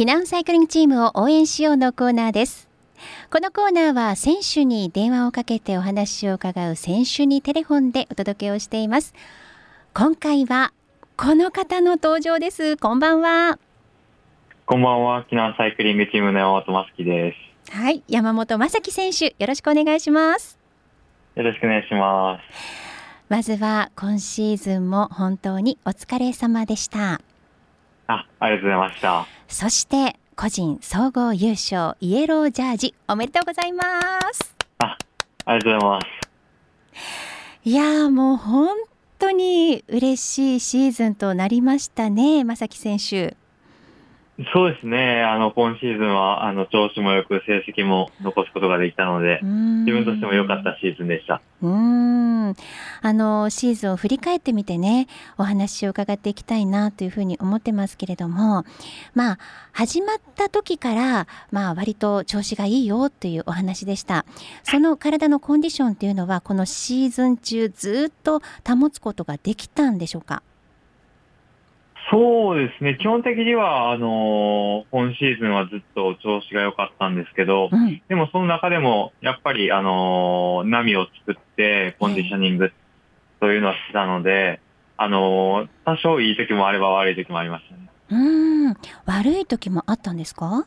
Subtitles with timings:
[0.00, 2.70] 避難サイクリングチームを応援しようのコーナーです。
[3.30, 9.12] このコーナーは選手に電話をかけてお話を伺う選手にテレフォンでお届けをしています。
[9.92, 10.72] 今回は
[11.18, 12.78] この方の登場です。
[12.78, 13.58] こんばんは。
[14.64, 15.26] こんばんは。
[15.30, 17.34] 避難サイクリングチームの山本真樹で
[17.68, 17.70] す。
[17.76, 18.02] はい。
[18.08, 20.58] 山本正樹選手よろしくお願いします。
[21.34, 22.90] よろしくお願いします。
[23.28, 27.20] まずは今シーズンも本当にお疲れ様でした
[28.10, 29.26] あありがとうございました。
[29.48, 33.84] そして個人総合優勝イエロージャージおめでとうございま
[34.32, 34.54] す。
[34.78, 34.96] あ
[35.44, 36.30] ありがとうございます。
[37.62, 38.76] いやもう本
[39.18, 43.36] 当に嬉しいシーズンとなりましたね正木選手
[44.54, 45.22] そうですね。
[45.22, 51.42] あの、今シーズンは、あの、調子もよく、成績も残すことができたので、自分としても良かったシーズンでした。
[51.60, 52.54] うん。
[53.02, 58.64] あの、シーズンを振り返ってみてね、お話を伺っていきたいなというふうに思ってますけれども、
[59.14, 59.38] まあ、
[59.72, 64.24] 始まった時から、まあ、割と調子がいいよというお話でした。
[64.62, 70.42] その体のコンディションっていうのは、このシーズン中ずっと保つことができたんでしょうか？
[72.10, 82.72] そうですね、基本的には、あのー、今シーズンはずっと調子が良かったんですけど、うん、でもその中でも、やっぱり、あのー、波を作って、コンディショニング
[83.38, 84.60] というのはしたので、
[84.96, 87.88] あのー、多少いい時もあれば悪い時もありましたね。
[88.10, 88.74] うん、
[89.06, 90.66] 悪い時もあったんですか？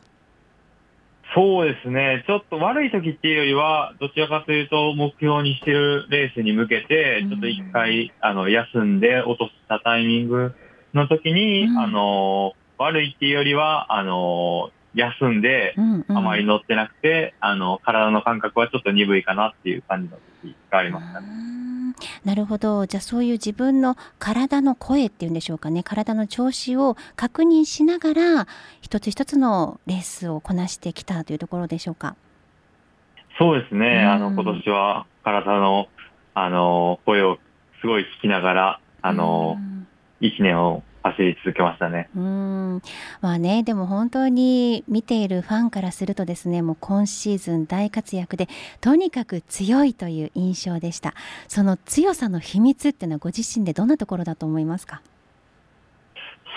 [1.34, 10.54] そうですね、ちょっと悪い時っていうよりは、どちらかというと、目標にしてるレースに向けて、ちょっと一回、あの、休んで落としたタイミング
[10.94, 15.74] の時に、うん、あの、悪いっていうよりは、あの、休んで、
[16.08, 21.54] あまり乗ってなくて、うんうん、あの、体の感覚はちょっと鈍いかなっていう感じの時がありましたね。
[22.24, 22.86] なるほど。
[22.86, 25.82] じゃあそういう自分の体の声っていうんでしょうかね。
[25.82, 28.46] 体の調子を確認しながら、
[28.80, 32.16] 一つ一つのレースをこなしてきたというところでしょうか。
[33.38, 34.04] そうですね。
[34.04, 35.88] あの、今年は体の、
[36.34, 37.38] あの、声を
[37.80, 39.58] すごい聞きながら、あの、
[40.20, 42.08] 1年を走り続けましたね。
[42.16, 42.82] うん。
[43.20, 48.48] まあねでも本当に見ているファンからするとですねもう今シーズン大活躍で
[48.80, 51.12] とにかく強いという印象でした。
[51.46, 55.02] その強さの秘密っていうのはご自身でどんなところだと思いますか？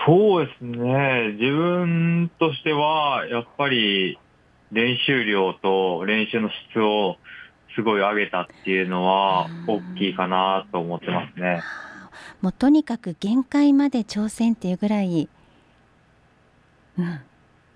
[0.05, 1.33] そうですね。
[1.33, 4.17] 自分としてはやっぱり
[4.71, 7.17] 練習量と練習の質を
[7.75, 11.61] すごい上げたっていうのは大きいかなと思ってますね。
[12.41, 15.29] もうとにかく限界まで挑戦っていうぐらい、
[16.97, 17.19] うん、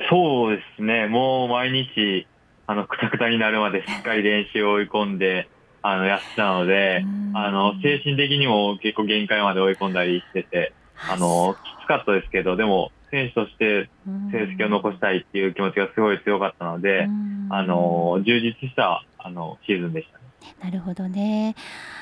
[0.09, 1.07] そうですね。
[1.07, 2.27] もう毎日
[2.67, 5.49] あのくたくたになるまでしっかり練習を追い込んで
[5.81, 7.03] あのやってたので、
[7.33, 10.73] あの精神的にも結構限界まで追い込んだりしてて
[11.09, 13.89] あのきつかったですけどでも選手として
[14.31, 17.07] 成績を残したいっていう気持ちがすごい強かったので、
[17.49, 20.23] あの充実したあのシーズンでしたね。
[20.63, 21.55] なるほどね。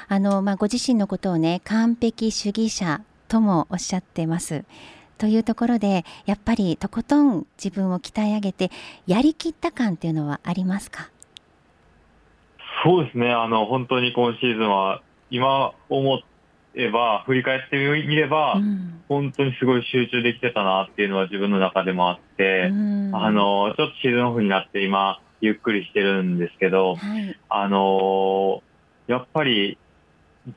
[0.08, 4.66] あの、まあ、ご自身のことをね、完璧主義者ともおっしゃってます。
[5.18, 8.72] というところで、やっぱりとことん自分を鍛え上げて、
[9.06, 11.10] やりきった感っていうのはありますか？
[12.84, 13.32] そうですね。
[13.32, 16.22] あの、本当に今シーズンは、今思
[16.76, 28.62] えば、振り返ってみれば、うん、本当にすごい集中できてたなっていうのは自分の中でもあって、うん、あの、ちょっとシーズンオフになって今、ゆっくりしてるんですけど、はい、あの
[29.08, 29.78] やっぱり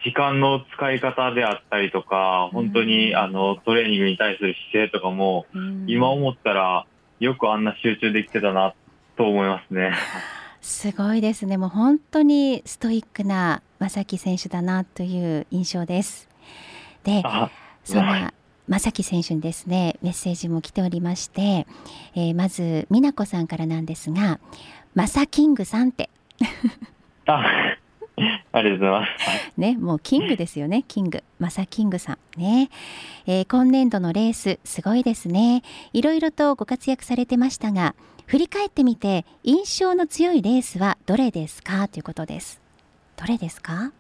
[0.05, 5.47] 時間の使い方であったりとか、本当に、あのトレーニングに対する姿勢とかも、
[5.87, 6.87] 今思ったら
[7.21, 8.75] よくあんな集中できてたな
[9.17, 9.93] と思いますね。
[10.61, 11.57] すごいですね。
[11.57, 16.29] もう本当にストイックな正木選手だなという印象です。
[17.03, 17.23] で、
[17.83, 18.33] そんな
[18.73, 21.67] 正木選手にですねメッセージも来ておりまして、
[22.15, 24.41] えー、まず美奈子さんからなんですが
[24.97, 26.09] 「マサキングさん」って
[27.27, 27.43] あ
[28.53, 29.53] ありがとうございます。
[29.57, 32.71] ね、もうキングですよね、キング、マサキングさんね、
[33.27, 35.63] えー、今年度のレースすごいですね。
[35.93, 37.95] いろいろとご活躍されてましたが、
[38.27, 41.89] 振り返ってみて印象の強いレースはどれですか？
[41.89, 42.61] ということです。
[43.17, 43.93] どれですか？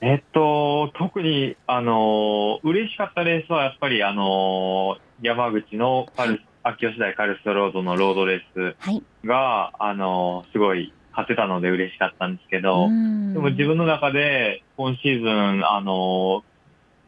[0.00, 16.44] えっと、特に、あの、嬉しかったレースは、やっぱり、あの、山口のカル、秋吉台カルストロードのロードレースが、はい、あの、すごい勝てたので嬉しかったんですけど、でも自分の中で、今シーズン、あの、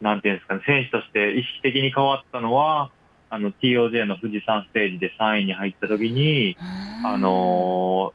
[0.00, 2.90] なんていうんですかね、選手として意識的に変わったのは、
[3.28, 6.56] あの、TOJ の富士山ステージで3位に入った時に、
[7.04, 8.14] あの、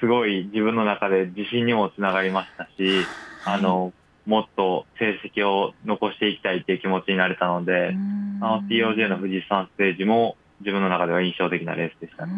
[0.00, 3.06] すごい自分の中で自信にもつながりましたし、
[3.44, 3.92] あの、
[4.26, 7.94] もっと成績を残していきたいっていう気持ちになれたので、
[8.40, 12.32] あの TOJ の富士山ステージも自分の中では印象的なレースでした、ね、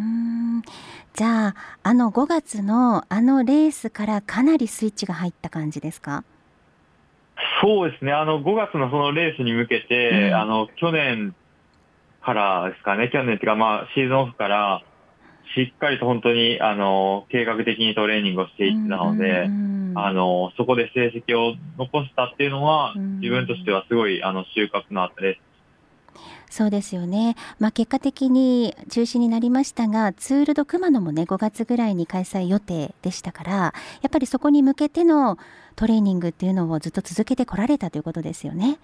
[1.14, 6.24] じゃああの5月のあのレースからかなりスイッチが入った感じですか？
[7.62, 11.34] そうですね、あの5月のそのレースに向けて、うん、あの去年
[12.22, 14.82] からですかね、去年っていうか、まあ、シーズンオフから、
[15.54, 19.48] しっかりと本当にあの計画的にトレーニングをしていってたので、
[19.98, 25.38] あのそこで成績を残したっていうのは、自分としてはすごいあの収穫のあったレース。
[26.50, 33.72] そうですよね、まあ、結果的に中止になりましたがツール・ド・熊野もね5月ぐらいに開催予定でしたからや
[34.06, 35.38] っぱりそこに向けての
[35.74, 38.78] トレーニングっていうのをずっと続けてこられたということですよね。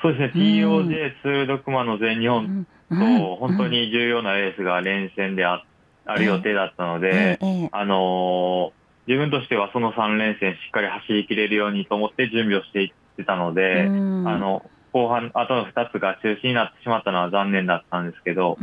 [0.00, 5.64] そうですね、TOJ ツール・ド・熊野全日本と本当に重要なレースが連戦であ
[6.06, 8.72] ある予定だったので、あの
[9.06, 18.58] 自分としてはその3連戦しっかり走りきれるようにと思って準備をしていってたので、あの後半、あとの2つが中止になってしまったのは残念だったんですけど、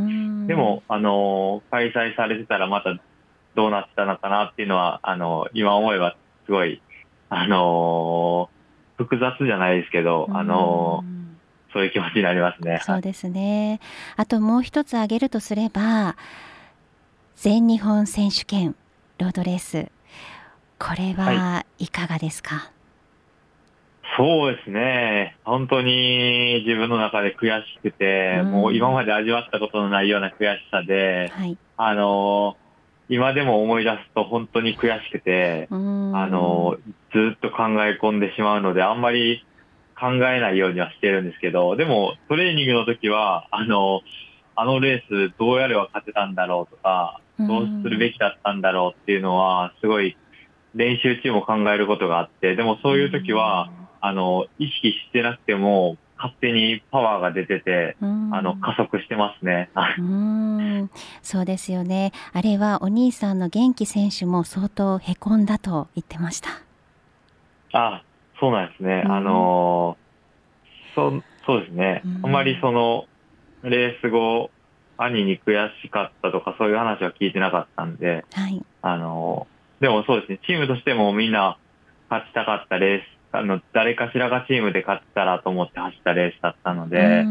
[0.48, 2.96] でも、あの、開催されてたらまた
[3.56, 6.16] どうなってたのかなっていうのは、あの、今思えば
[6.46, 6.82] すごい、
[7.30, 8.50] あの、
[8.98, 11.04] 複雑じゃないですけど、あの、
[11.74, 12.80] そういう気持ちになりますね。
[12.84, 13.80] そうですね。
[14.16, 16.16] あともう一つ挙げるとすれば、
[17.36, 18.76] 全日本選手権
[19.18, 19.90] ロードレース、
[20.80, 21.88] これはい。
[21.90, 22.80] かがですか、はい
[24.18, 25.38] そうですね。
[25.46, 32.58] 本当に自分の中で悔しくて、うん、もう今まで味わったことのないような悔しさで、はい、あの、
[33.08, 36.76] 今でも思い出すと本当に悔しくて、うん、あの、
[37.14, 39.46] ずっと考え込んでしまうので、あんまり
[39.98, 44.02] 考えないようにはしてるんですけど、でもトレーニングの時は、あの、
[44.56, 50.18] あのレースどうやれば勝てたんだろうとか、どうするべきだったんだろうっていうのは、すごい
[50.76, 53.72] 練習中も考えることがあって、でもそういう時は、
[54.02, 59.70] あの、意識してなくても、勝手にパワーが出てて、あの加速してますね。
[59.98, 62.12] うんそうですよね。
[62.34, 66.50] あれはお兄さんの元気選手も相当へこんだと言ってました。
[67.72, 68.04] あ、
[68.38, 69.04] そうなんですね。
[69.08, 69.98] あの
[70.94, 72.02] そそうですね。
[72.22, 73.06] あんまりその
[73.64, 74.52] レース後
[74.98, 79.48] 兄に悔しかったとかそういう話は聞いてなかったんで、はい、あの
[79.80, 80.40] でもそうですね。
[80.46, 81.58] チームとしてもみんな
[82.10, 87.26] 勝ちたかったレースあの、誰かしらがチームで勝ったらと思って走ったレースだったので、あ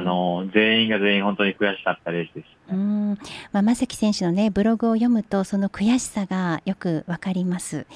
[0.00, 2.78] の、全員が全員本当に悔しかったレースでした、ね。
[2.78, 3.18] うん
[3.52, 7.86] まあ、正木選手のね、ブログを読むと、その悔しさがよくわかります。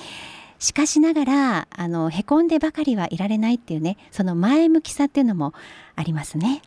[0.58, 5.52] しかしながら、あの、へこんでばかりはいられないっていうね、その前向きさっていうのも
[5.94, 6.60] ありますね。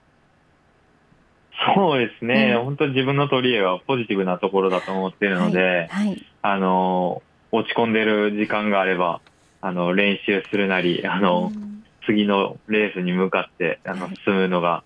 [1.75, 9.21] そうですね、うん、本当に自分の取り柄はポジティブなところだと思っているので、はいはい、あの、落ち込んでる時間があれば、
[9.61, 11.51] あの、練習するなり、あの、
[12.05, 14.83] 次のレースに向かって、あの、進むのが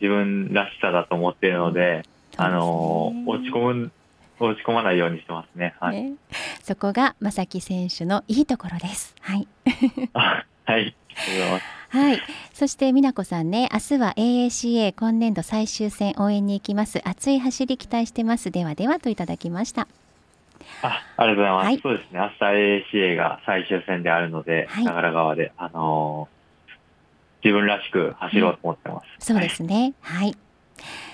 [0.00, 2.02] 自分らしさだと思っているので、
[2.36, 3.92] あの、落ち込む、
[4.40, 5.74] 落ち込まないようにしてますね。
[5.80, 6.02] はい。
[6.02, 6.14] ね、
[6.62, 9.14] そこが正木選手のいいところです。
[9.20, 9.46] はい。
[10.12, 10.96] はい。
[11.90, 12.20] はい。
[12.52, 17.00] そして美奈子さんね、明日は AACA 今年度最終戦応援に行きます。
[17.08, 18.50] 熱い走り期待してます。
[18.50, 19.86] ではではといただきました。
[20.82, 21.64] あありがとうございます。
[21.66, 22.20] はい、そうですね。
[22.20, 22.44] 明日
[22.92, 26.72] ACA が最終戦であるので、はい、長良川で、あのー、
[27.44, 29.26] 自分らしく走ろうと思ってます。
[29.26, 29.94] そうですね。
[30.00, 30.36] はい。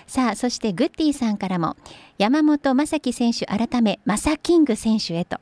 [0.06, 1.76] さあ、そしてグッディさんからも、
[2.18, 5.38] 山本正樹選手改め、マサキング選手へと。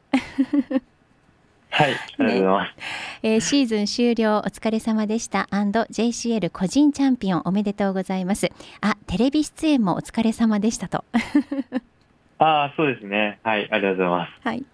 [1.71, 2.69] はい、ありがとうございます。
[2.69, 2.75] ね、
[3.23, 8.51] えー、シーズン終了お疲れ様でした &JCL 個人チャンピオンおめでとうございます。
[8.81, 11.05] あ、テレビ出演もお疲れ様でしたと。
[12.39, 13.41] ああ、そうですね。
[13.43, 14.33] はい、ありがとうございます。
[14.45, 14.65] はい。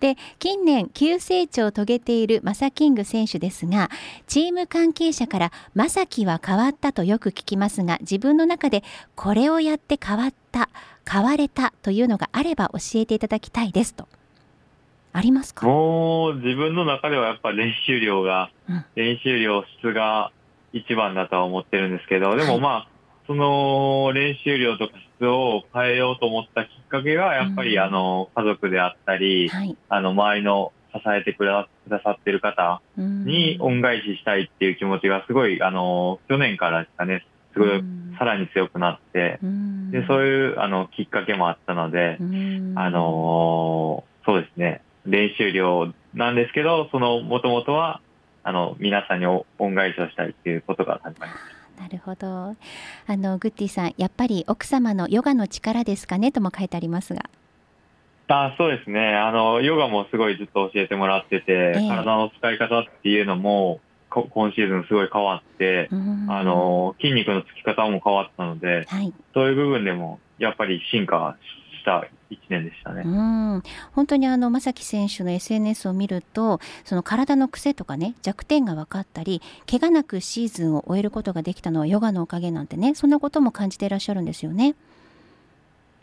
[0.00, 3.88] で近年急成長を遂げているマサキング選手ですが
[4.26, 10.68] チーム関係者から「マサキは変わった」とよく聞きますが自分の中でこれをやって変わった
[11.10, 14.08] 変われたというのがあれば教えていただきたいですと
[15.14, 15.66] ありますか？
[15.66, 20.32] もう自分の中ではやっぱ練習量が、うん、練習量質が
[20.74, 22.89] 一番だとは思ってるんですけどでもまあ、はい
[23.30, 37.84] その練習量とか質を変えようと思ったきっかけが、やっぱり、あの、家族であったり、はい、あの、周りの支えてくださってる方に恩返ししたいっていう気持ちがすごい、あの、去年からですかね、すごい、
[38.18, 39.38] さらに強くなって、
[39.92, 42.18] で、そういう、あの、きっかけもあったので、
[42.74, 48.00] あの、そうですね、練習量なんですけど、その、もともとは、
[48.42, 49.44] あの、皆さんに恩
[49.76, 51.59] 返しをしたいっていうことが始まりました。
[51.80, 52.28] なるほど。
[52.28, 57.22] あのグッティさんやっぱり奥様のヨガの力ですかねとも書いてありますが。
[58.28, 59.16] あそうですね。
[59.16, 65.88] あのヨガもすごいずっと教えてもらってて、えー、体の使い方っていうのも今シーズンすごい変わって、
[66.28, 71.36] あの、筋肉のつき方も変わったので、はい、そういう部分でもやっぱり進化
[71.80, 73.02] した1年でしたね。
[73.04, 84.74] うん本当にあの正樹選手の SNS を見るとその体の癖とかね弱点が分かったり怪我なくシーズンを終えることができたのはヨガのおかげなんてねそんなことも感じていらっしゃるんですよね。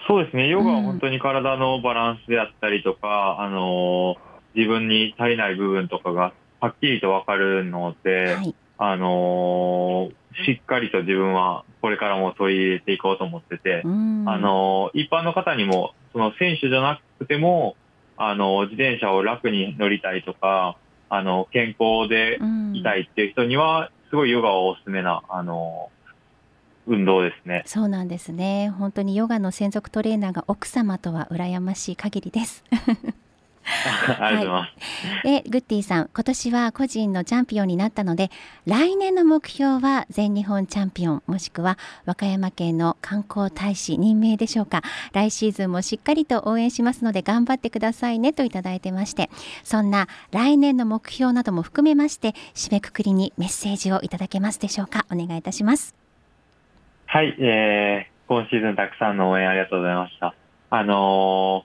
[0.08, 4.16] そうですねヨガは本当に体のバランスであったりとか、うん、あの
[4.56, 10.10] 自分に足りない部分とかがはっきりと分かるので、はい、あの
[10.46, 17.78] しっかりと自分はこれからも取り入れていこうと思ってて、あの一般の方にも、その選手じゃなくても、
[18.18, 20.76] あの自転車を楽に乗りたいとか、
[21.08, 22.40] あの健康で
[22.74, 25.90] いたいっていう人には、すごいヨガはおすすめな、あの
[26.88, 27.64] 運動ですね。
[27.66, 28.70] そうなんですね。
[28.78, 32.66] 本当にヨガの専属トレーナーが奥様とは羨ましい限りです。
[34.20, 34.70] ありがとうございま
[35.22, 35.24] す。
[35.24, 38.32] で、グッディさん、今年は個人のチャンピオンになったので、
[38.66, 44.82] 来年の目標は全日本チャンピオン、もしくは和歌山県の観光大使任命でしょうか。
[45.14, 49.30] 来シーズンもしっかりと応援しますので、頑張ってくださいねといただいてまして、
[49.64, 55.06] そんな来年の目標なども含めまして、締めくくりにメッセージをいただけますでしょうか。
[55.12, 55.96] お願いいたします。
[57.06, 60.36] はい、えー、今シーズンたくさんの応援ありがとうございました。
[60.70, 61.64] あの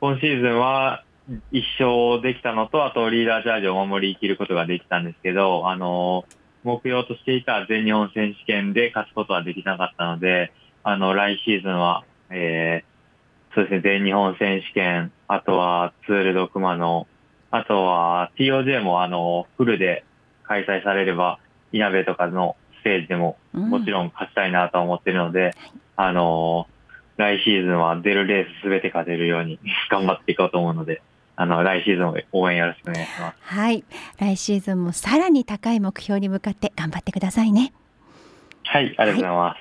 [0.00, 1.04] 今シーズンは
[1.52, 6.24] 一勝できたのと、あとリーダーチャージを守りきることができたんですけど、あの、
[6.64, 17.06] 目標としていた全日本選手権で勝つことはできなかったので、あの、来シーズンは、えー、そうですね、全日本選手権、あとはツールドクマの、
[17.50, 20.04] あとは TOJ もあの、フルで
[20.44, 21.38] 開催されれば、
[21.72, 26.66] いなべとかのステージでももちろん勝ちたいなと思ってるので、うん、あの、
[27.18, 29.58] 来シーズンは出るレースすべて勝てるように
[29.90, 31.02] 頑張っていこうと思うので、
[31.40, 33.38] あの、来シーズン応援よろしくお願いします。
[33.42, 33.84] はい。
[34.18, 37.72] 来シーズンもさらに高い目標に向かって頑張ってくださいね。
[38.64, 39.56] はい、ありがとうございます。
[39.56, 39.60] はい、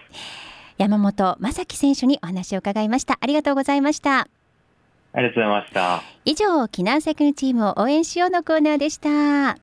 [0.79, 3.19] 山本正樹選手にお話を伺いました。
[3.22, 4.27] ありがとうございました。
[5.13, 6.01] ありがとうございました。
[6.25, 9.55] 以上、避難セクチームを応援しようのコーナーでした。